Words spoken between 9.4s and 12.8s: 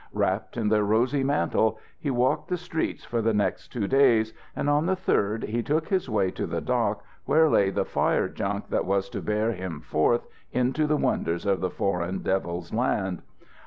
him forth into the wonders of the Foreign Devils'